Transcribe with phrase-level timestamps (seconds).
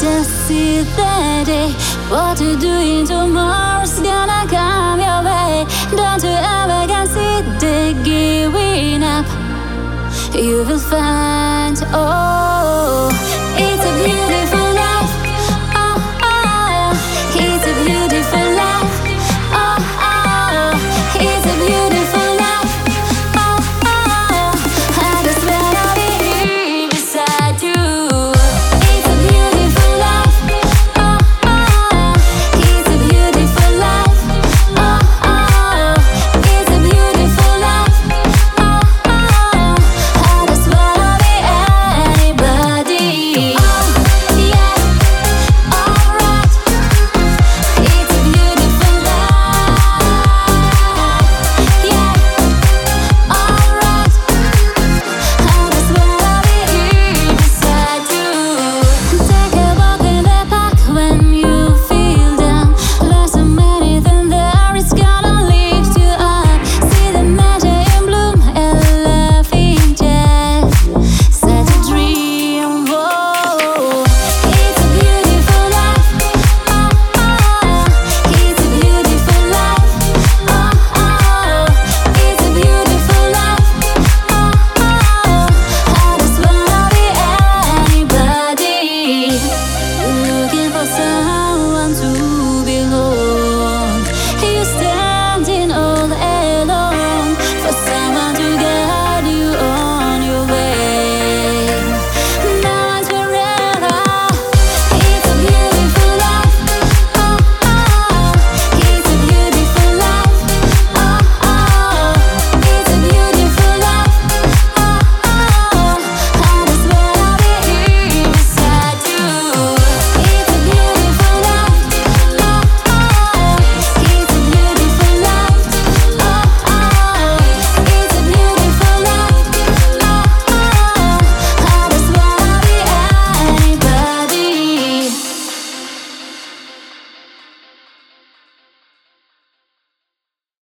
[0.00, 1.70] just see the day.
[2.08, 5.66] What you do in tomorrow's gonna come your way.
[5.90, 9.26] Don't you ever consider giving up.
[10.34, 12.53] You will find, all.